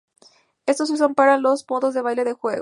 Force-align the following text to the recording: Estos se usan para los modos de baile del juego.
Estos 0.65 0.87
se 0.87 0.95
usan 0.95 1.13
para 1.13 1.37
los 1.37 1.63
modos 1.69 1.93
de 1.93 2.01
baile 2.01 2.23
del 2.23 2.33
juego. 2.33 2.59